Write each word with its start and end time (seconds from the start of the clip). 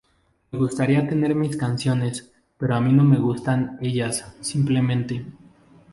Les 0.49 0.57
gustaría 0.59 1.07
tener 1.07 1.35
mis 1.35 1.57
canciones, 1.57 2.31
pero 2.57 2.73
a 2.73 2.81
mi 2.81 2.91
no 2.91 3.03
me 3.03 3.17
gustan 3.19 3.77
ellas, 3.83 4.33
simplemente". 4.41 5.23